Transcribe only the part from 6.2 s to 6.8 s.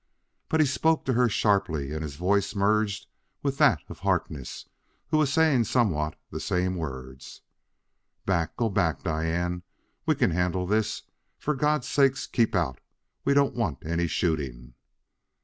the same